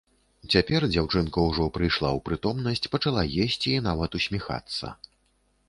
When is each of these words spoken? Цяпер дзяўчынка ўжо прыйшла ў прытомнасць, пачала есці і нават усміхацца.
Цяпер 0.53 0.85
дзяўчынка 0.93 1.43
ўжо 1.49 1.67
прыйшла 1.75 2.09
ў 2.17 2.25
прытомнасць, 2.29 2.89
пачала 2.95 3.27
есці 3.47 3.69
і 3.77 3.85
нават 3.91 4.19
усміхацца. 4.21 4.95